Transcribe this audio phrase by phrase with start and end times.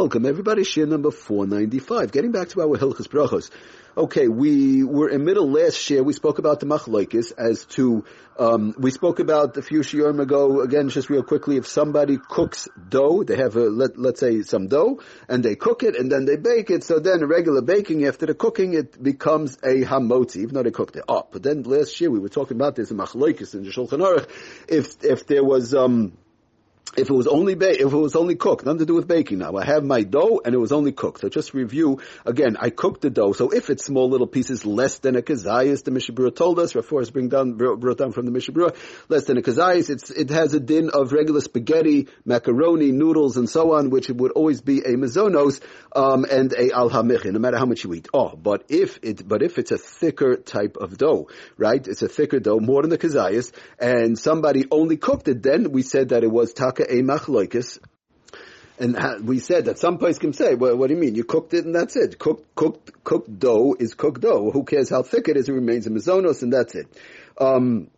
[0.00, 2.12] Welcome everybody, share number 495.
[2.12, 3.50] Getting back to our Hilchas Brachos.
[3.96, 6.04] Okay, we were in middle last year.
[6.04, 8.04] We spoke about the machlokes as to
[8.38, 10.60] um, we spoke about a few shiurim ago.
[10.60, 14.68] Again, just real quickly, if somebody cooks dough, they have a let let's say some
[14.68, 16.84] dough, and they cook it, and then they bake it.
[16.84, 20.94] So then, regular baking after the cooking, it becomes a hamotzi, even though they cooked
[20.94, 21.32] it up.
[21.32, 24.28] But then last year we were talking about this in in the Shulchan Aruch.
[24.68, 26.12] If if there was um,
[26.96, 29.38] if it was only ba- if it was only cooked, nothing to do with baking
[29.38, 29.56] now.
[29.56, 31.20] I have my dough and it was only cooked.
[31.20, 32.56] So just review again.
[32.58, 33.32] I cooked the dough.
[33.32, 36.72] So if it's small little pieces, less than a kazayas, the Mishabura told us.
[36.72, 38.74] Rafor's bring down brought down from the Mishabura,
[39.08, 39.90] less than a kazayas.
[39.90, 44.16] It's it has a din of regular spaghetti, macaroni, noodles, and so on, which it
[44.16, 45.60] would always be a mazonos
[45.94, 48.08] um, and a al no matter how much you eat.
[48.14, 51.86] Oh, but if it but if it's a thicker type of dough, right?
[51.86, 55.42] It's a thicker dough, more than the kazayas, and somebody only cooked it.
[55.42, 56.77] Then we said that it was taka
[58.80, 61.16] And we said that some place can say, well, what do you mean?
[61.16, 62.18] You cooked it and that's it.
[62.18, 64.50] Cooked, cooked, cooked dough is cooked dough.
[64.52, 65.48] Who cares how thick it is?
[65.48, 66.86] It remains a mizonos and that's it.
[67.40, 67.90] Um,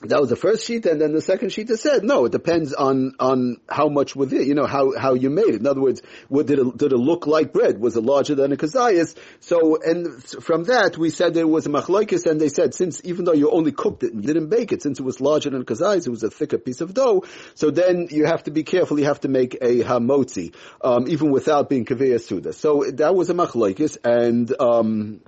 [0.00, 3.14] that was the first sheet, and then the second sheet said, no, it depends on,
[3.18, 5.60] on how much with it, you know, how, how you made it.
[5.60, 7.80] In other words, what, did it, did it look like bread?
[7.80, 9.16] Was it larger than a kazayas?
[9.40, 13.24] So, and from that, we said there was a machlaikis, and they said, since, even
[13.24, 15.64] though you only cooked it and didn't bake it, since it was larger than a
[15.64, 17.24] kazayas, it was a thicker piece of dough,
[17.54, 21.30] so then you have to be careful, you have to make a hamotzi, um, even
[21.30, 22.52] without being kaveh suda.
[22.52, 25.20] So that was a machlaikis, and, um,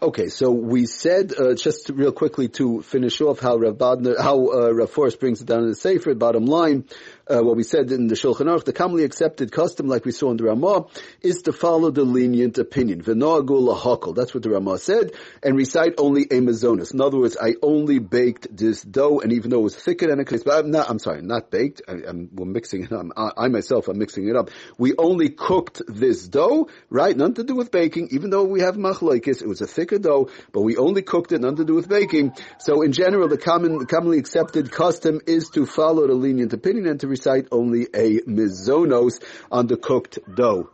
[0.00, 4.46] Okay, so we said uh, just real quickly to finish off how Rav Bodner, how
[4.52, 6.14] uh, Rav Forst brings it down in the Sefer.
[6.14, 6.84] Bottom line,
[7.30, 10.30] uh, what we said in the Shulchan Aruch, the commonly accepted custom, like we saw
[10.30, 10.86] in the Ramah,
[11.20, 12.98] is to follow the lenient opinion.
[12.98, 15.12] That's what the Ramah said,
[15.42, 16.92] and recite only a mazonis.
[16.92, 20.20] In other words, I only baked this dough, and even though it was thicker than
[20.20, 20.88] a case, but I'm not.
[20.88, 21.82] I'm sorry, not baked.
[21.88, 23.06] I, am we're mixing it up.
[23.16, 24.50] I, I, myself am mixing it up.
[24.78, 27.16] We only cooked this dough, right?
[27.16, 28.08] Nothing to do with baking.
[28.12, 31.40] Even though we have machlokes, it was a thicker dough, but we only cooked it,
[31.40, 32.32] nothing to do with baking.
[32.58, 37.00] So in general, the common, commonly accepted custom is to follow the lenient opinion and
[37.00, 40.70] to recite only a mizonos on the cooked dough.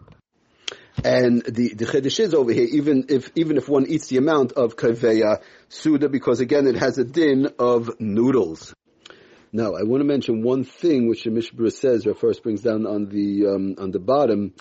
[1.03, 4.53] And the, the chiddush is over here, even if, even if one eats the amount
[4.53, 8.72] of kaveya suda, because again it has a din of noodles.
[9.53, 12.87] Now, I want to mention one thing which the Mishbra says, or Forst brings down
[12.87, 14.53] on the, um, on the bottom,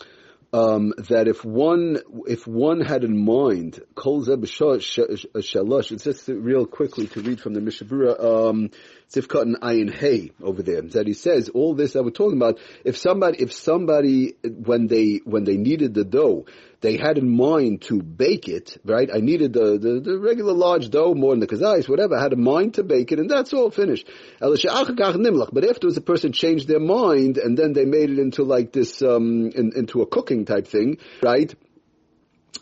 [0.53, 1.97] um, that if one
[2.27, 7.59] if one had in mind kol shalosh, it's just real quickly to read from the
[7.59, 8.69] Mishabura um,
[9.11, 12.59] Sifkat and Ayin Hay over there that he says all this that we're talking about.
[12.85, 16.45] If somebody if somebody when they when they needed the dough
[16.83, 19.09] they had in mind to bake it, right?
[19.11, 22.17] I needed the, the, the regular large dough, more than the kazais, whatever.
[22.17, 24.05] I had in mind to bake it, and that's all finished.
[24.39, 29.01] But afterwards, the person changed their mind, and then they made it into like this,
[29.01, 31.55] um, in, into a cooking type thing, right?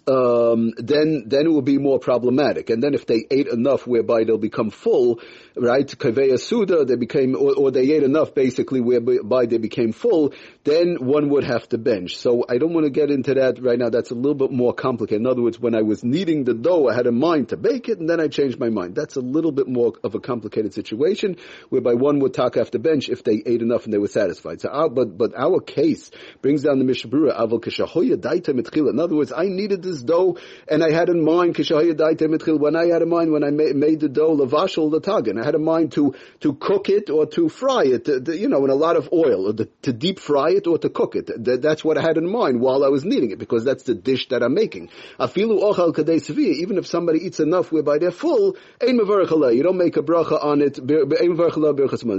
[0.08, 2.70] Um, then then it will be more problematic.
[2.70, 5.20] And then if they ate enough, whereby they'll become full,
[5.56, 5.86] right?
[5.86, 10.34] Kaveya suda, they became, or, or, they ate enough, basically, whereby they became full.
[10.64, 12.18] Then one would have to bench.
[12.18, 13.90] So I don't want to get into that right now.
[13.90, 15.22] That's a little bit more complicated.
[15.22, 17.90] In other words, when I was kneading the dough, I had a mind to bake
[17.90, 18.96] it, and then I changed my mind.
[18.96, 21.38] That's a little bit more of a complicated situation,
[21.70, 24.62] whereby one would talk after bench if they ate enough and they were satisfied.
[24.62, 28.92] So, our, but but our case brings down the Mishabura aval kishahoya daita Mitchila.
[28.92, 30.38] In other words, I needed this dough,
[30.68, 34.36] and I had in mind when I had in mind when I made the dough
[34.36, 35.02] lavashal the
[35.42, 38.64] I had in mind to to cook it or to fry it, to, you know,
[38.64, 41.30] in a lot of oil, or to, to, deep fry it or to cook it.
[41.62, 44.30] That's what I had in mind while I was kneading it, because that's the dish
[44.30, 44.90] that I'm making.
[45.20, 45.92] Afilu ochal
[46.40, 50.76] even if somebody eats enough whereby they're full, you don't make a bracha on it.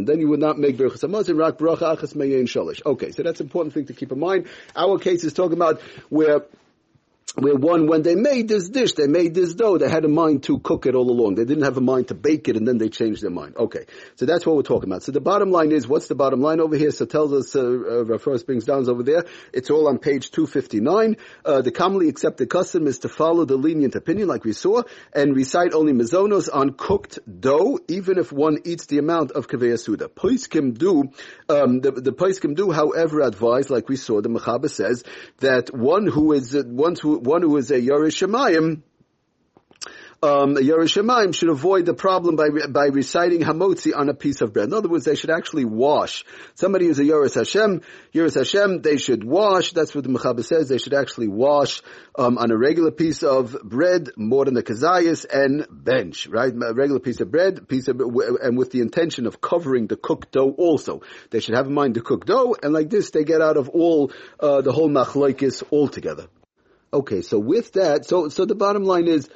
[0.06, 2.82] Then you would not make samazin rak bracha achas shalish.
[2.84, 4.46] Okay, so that's an important thing to keep in mind.
[4.76, 6.42] Our case is talking about where
[7.34, 10.42] where one, when they made this dish, they made this dough, they had a mind
[10.44, 11.36] to cook it all along.
[11.36, 13.56] They didn't have a mind to bake it and then they changed their mind.
[13.56, 13.86] Okay.
[14.16, 15.02] So that's what we're talking about.
[15.02, 16.90] So the bottom line is, what's the bottom line over here?
[16.90, 19.24] So tells us, uh, uh, Forst brings down over there.
[19.52, 21.16] It's all on page 259.
[21.44, 24.82] Uh, the commonly accepted custom is to follow the lenient opinion like we saw
[25.14, 29.78] and recite only mazonos on cooked dough, even if one eats the amount of kaveh
[29.78, 30.08] suda.
[30.08, 31.10] Poiskim do,
[31.48, 35.02] um, the, the poiskim do, however, advise, like we saw, the Mechaber says,
[35.38, 38.82] that one who is, uh, one who, one who is a Yerush Shemayim,
[40.24, 44.68] um, Yerushalayim should avoid the problem by by reciting Hamotzi on a piece of bread.
[44.68, 46.24] In other words, they should actually wash.
[46.54, 47.80] Somebody who's a Yeris Hashem,
[48.12, 49.72] Yeris Hashem, they should wash.
[49.72, 50.68] That's what the Mechaber says.
[50.68, 51.82] They should actually wash
[52.16, 56.52] um, on a regular piece of bread, more than the kazayas, and bench, right?
[56.52, 60.30] A regular piece of bread, piece of, and with the intention of covering the cooked
[60.30, 61.02] dough also.
[61.30, 63.70] They should have in mind the cooked dough, and like this, they get out of
[63.70, 66.28] all uh, the whole machlokes altogether.
[66.94, 69.28] Okay, so with that, so so the bottom line is,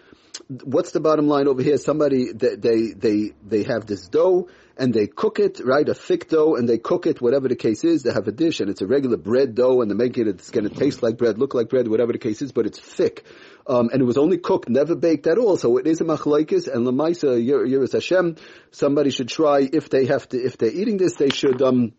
[0.48, 1.78] what's the bottom line over here?
[1.78, 5.88] Somebody they they they, they have this dough and they cook it, right?
[5.88, 8.02] A thick dough, and they cook it, whatever the case is.
[8.02, 10.28] They have a dish, and it's a regular bread dough, and they make it.
[10.28, 12.78] It's going to taste like bread, look like bread, whatever the case is, but it's
[12.78, 13.24] thick.
[13.66, 15.56] Um, and it was only cooked, never baked at all.
[15.56, 18.36] So it is a machlaikis, and lemaisa yiras Hashem.
[18.70, 21.94] Somebody should try if they have to, if they're eating this, they should um,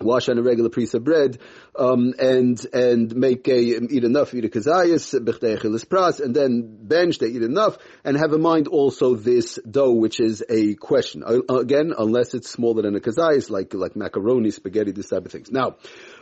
[0.00, 1.38] wash on a regular piece of bread,
[1.78, 5.14] um, and and make a eat enough, eat a kazayas,
[5.84, 7.18] pras, and then bench.
[7.18, 11.22] They eat enough, and have in mind also this dough, which is a question.
[11.48, 15.50] Again, unless it's smaller than a kazayas, like like macaroni, spaghetti, this type of things.
[15.50, 15.76] Now,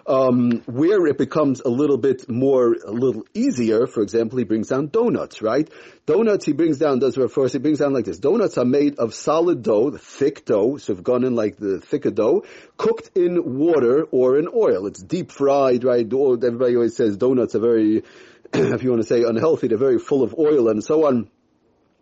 [0.06, 4.68] um, where it becomes a little bit more, a little easier, for example, he brings
[4.68, 5.68] down donuts, right?
[6.06, 8.18] Donuts he brings down, does refer, he brings down like this.
[8.18, 11.80] Donuts are made of solid dough, the thick dough, so have gone in like the
[11.80, 12.44] thicker dough,
[12.76, 14.86] cooked in water or in oil.
[14.86, 16.04] It's deep fried, right?
[16.04, 18.02] Everybody always says donuts are very,
[18.52, 21.30] if you want to say unhealthy, they're very full of oil and so on.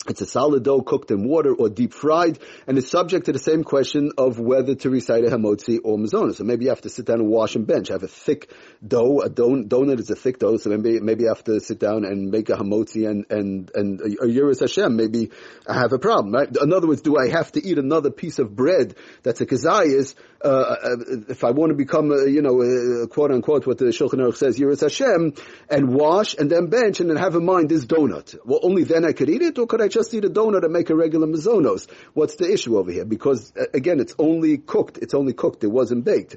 [0.08, 3.38] It's a solid dough cooked in water or deep fried, and it's subject to the
[3.38, 6.34] same question of whether to recite a hamotzi or mazona.
[6.34, 7.88] So maybe you have to sit down and wash and bench.
[7.88, 8.50] Have a thick
[8.84, 9.20] dough.
[9.20, 12.32] A don- donut is a thick dough, so maybe maybe have to sit down and
[12.32, 14.96] make a hamotzi and and and a yiras Hashem.
[14.96, 15.30] Maybe
[15.68, 16.48] I have a problem, right?
[16.48, 20.16] In other words, do I have to eat another piece of bread that's a kazayas
[20.44, 20.96] uh, uh,
[21.28, 24.36] if I want to become, uh, you know, uh, quote unquote, what the Shulchan Aruch
[24.36, 25.34] says, yiras Hashem,
[25.70, 28.36] and wash and then bench and then have in mind this donut?
[28.44, 30.72] Well, only then I could eat it, or could I just eat a donut and
[30.72, 31.88] make a regular mazonos.
[32.14, 33.04] What's the issue over here?
[33.04, 34.98] Because uh, again, it's only cooked.
[34.98, 35.62] It's only cooked.
[35.64, 36.36] It wasn't baked.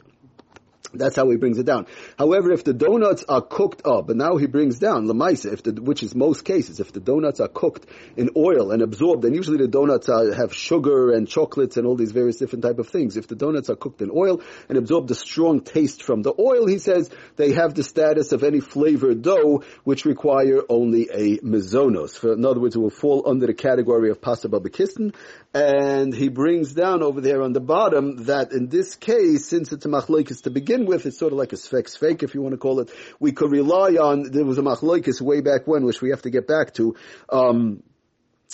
[0.97, 1.87] That's how he brings it down.
[2.17, 5.73] However, if the donuts are cooked up, and now he brings down lemaisa, if the,
[5.73, 7.85] which is most cases, if the donuts are cooked
[8.17, 11.95] in oil and absorbed, and usually the donuts are, have sugar and chocolates and all
[11.95, 13.17] these various different type of things.
[13.17, 16.67] If the donuts are cooked in oil and absorb the strong taste from the oil,
[16.67, 22.17] he says they have the status of any flavored dough, which require only a mizonos.
[22.17, 25.13] For, in other words, it will fall under the category of pasababakistan,
[25.55, 29.85] and he brings down over there on the bottom that in this case, since it's
[29.85, 32.51] a machlokes to begin with, it's sort of like a sfek fake, if you want
[32.51, 32.91] to call it.
[33.21, 36.29] We could rely on, there was a machlokes way back when, which we have to
[36.29, 36.97] get back to,
[37.29, 37.83] um,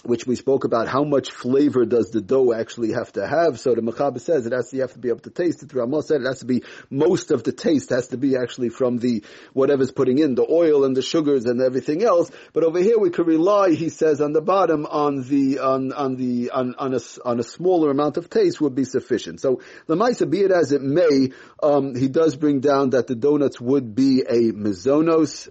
[0.04, 3.60] which we spoke about, how much flavor does the dough actually have to have?
[3.60, 5.74] So the Mechaber says it has to, you have to be able to taste it.
[5.74, 8.98] Ramos said it has to be, most of the taste has to be actually from
[8.98, 9.24] the,
[9.54, 12.32] whatever's putting in, the oil and the sugars and everything else.
[12.54, 16.16] But over here we could rely, he says on the bottom, on the, on, on
[16.16, 19.40] the, on, on a, on a smaller amount of taste would be sufficient.
[19.40, 23.16] So the Maisa, be it as it may, um, he does bring down that the
[23.16, 25.48] donuts would be a mizonos.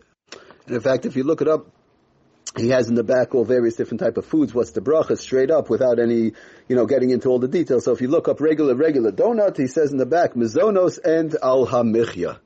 [0.67, 1.73] And in fact, if you look it up,
[2.57, 4.53] he has in the back all various different type of foods.
[4.53, 6.33] What's the bracha straight up without any,
[6.69, 7.85] you know, getting into all the details.
[7.85, 11.37] So if you look up regular, regular donut, he says in the back, mizonos and
[11.43, 12.39] al hamichya.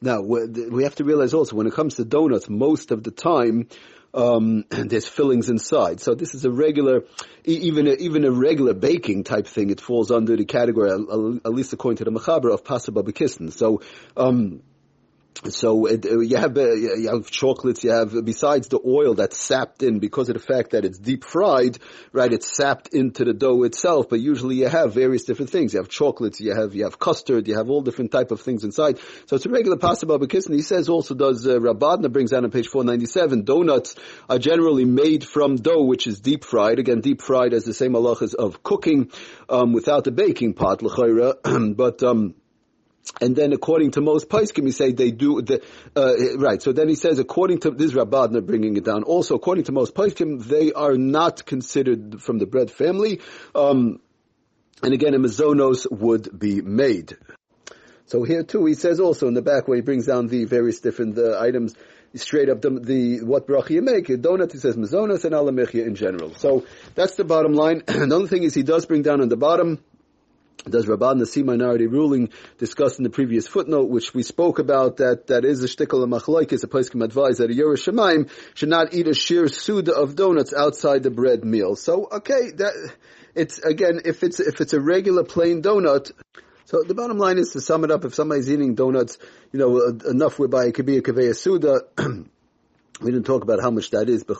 [0.00, 3.68] Now, we have to realize also when it comes to donuts, most of the time,
[4.12, 6.00] um, there's fillings inside.
[6.00, 7.04] So this is a regular,
[7.44, 9.70] even a, even a regular baking type thing.
[9.70, 13.52] It falls under the category, at least according to the Mechaber, of pasababakistan.
[13.52, 13.82] So,
[14.16, 14.62] um,
[15.50, 17.84] so it, uh, you have uh, you have chocolates.
[17.84, 21.24] You have besides the oil that's sapped in because of the fact that it's deep
[21.24, 21.78] fried,
[22.12, 22.32] right?
[22.32, 24.08] It's sapped into the dough itself.
[24.08, 25.74] But usually you have various different things.
[25.74, 26.40] You have chocolates.
[26.40, 27.48] You have you have custard.
[27.48, 28.98] You have all different type of things inside.
[29.26, 30.46] So it's a regular pasta babakis.
[30.46, 33.44] And he says also does uh, Rabadna brings out on page four ninety seven.
[33.44, 33.94] Donuts
[34.28, 36.78] are generally made from dough which is deep fried.
[36.78, 39.10] Again, deep fried as the same halachas of cooking
[39.48, 40.82] um, without the baking pot,
[41.76, 42.02] but.
[42.02, 42.34] Um,
[43.20, 45.62] and then according to most Paiskim, we say they do the,
[45.94, 46.60] uh, right.
[46.60, 49.04] So then he says, according to this Rabadna bringing it down.
[49.04, 53.20] Also, according to most Paiskim, they are not considered from the bread family.
[53.54, 54.00] Um,
[54.82, 57.16] and again, a would be made.
[58.04, 60.80] So here too, he says also in the back where he brings down the various
[60.80, 61.74] different uh, items,
[62.14, 64.08] straight up the, the what bracha you make.
[64.10, 66.34] A donut, he says mazonos and alamechia in general.
[66.34, 67.82] So that's the bottom line.
[67.88, 69.82] Another thing is he does bring down on the bottom
[70.64, 75.28] does Rabban the minority ruling discussed in the previous footnote, which we spoke about, that
[75.28, 78.92] that is a shtickle of machlaikis, a place can advise that a Yerushalayim should not
[78.92, 81.76] eat a sheer suda of donuts outside the bread meal.
[81.76, 82.92] So, okay, that,
[83.34, 86.10] it's, again, if it's, if it's a regular plain donut,
[86.64, 89.18] so the bottom line is to sum it up, if somebody's eating donuts,
[89.52, 91.82] you know, enough whereby it could be a kaveya suda,
[93.00, 94.36] we didn't talk about how much that is, but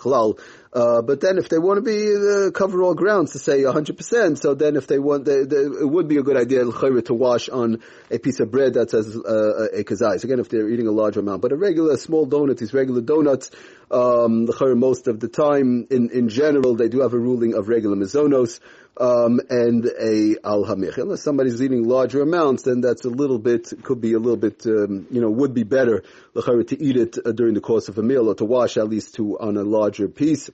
[0.76, 4.38] uh, but then if they want to be uh, cover all grounds to say 100%,
[4.38, 7.48] so then if they want, they, they, it would be a good idea to wash
[7.48, 7.80] on
[8.10, 10.22] a piece of bread that says uh, a kazais.
[10.22, 13.50] Again, if they're eating a large amount, but a regular small donut, these regular donuts,
[13.90, 14.46] um,
[14.78, 18.60] most of the time, in in general, they do have a ruling of regular mizonos
[18.98, 20.98] um, and a al hamich.
[20.98, 24.66] Unless somebody's eating larger amounts, then that's a little bit could be a little bit
[24.66, 26.02] um, you know would be better
[26.34, 29.14] to eat it uh, during the course of a meal or to wash at least
[29.14, 30.50] to on a larger piece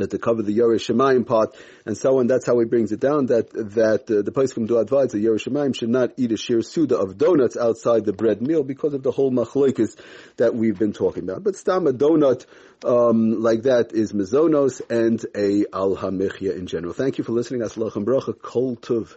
[0.00, 2.26] uh, to cover the Yerush Shemayim part and so on.
[2.26, 5.48] That's how he brings it down that that uh, the Poskim do advise that Yerush
[5.48, 9.02] Shemayim should not eat a shir suda of donuts outside the bread meal because of
[9.02, 9.96] the whole machlokes
[10.36, 11.44] that we've been talking about.
[11.44, 12.46] But stam a donut
[12.84, 16.92] um, like that is mizonos and a al hamichya in general.
[16.92, 17.62] Thank you for listening.
[17.62, 19.08] Aslach bracha kol tuv.